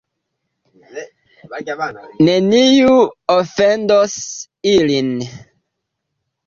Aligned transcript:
Neniu 2.29 2.97
ofendos 3.37 4.19
ilin. 4.75 5.15